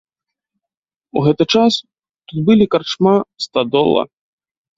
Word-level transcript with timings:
У 1.21 1.21
гэты 1.27 1.43
час 1.55 1.73
тут 2.27 2.37
былі 2.49 2.65
карчма, 2.77 3.13
стадола. 3.47 4.03